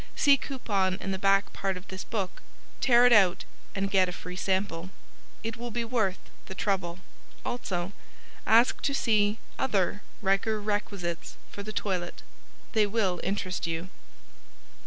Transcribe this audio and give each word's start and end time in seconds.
See 0.15 0.35
coupon 0.35 0.95
in 0.95 1.11
the 1.11 1.19
back 1.19 1.53
part 1.53 1.77
of 1.77 1.87
this 1.89 2.03
book, 2.03 2.41
tear 2.79 3.05
it 3.05 3.13
out 3.13 3.45
and 3.75 3.91
get 3.91 4.09
a 4.09 4.11
free 4.11 4.35
sample. 4.35 4.89
It 5.43 5.57
will 5.57 5.69
be 5.69 5.85
worth 5.85 6.17
the 6.47 6.55
trouble. 6.55 6.97
Also 7.45 7.91
ask 8.47 8.81
to 8.81 8.95
see 8.95 9.37
other 9.59 10.01
Riker 10.23 10.59
Requisites 10.59 11.35
for 11.51 11.61
the 11.61 11.71
Toilet. 11.71 12.23
They 12.73 12.87
will 12.87 13.21
interest 13.23 13.67
you. 13.67 13.89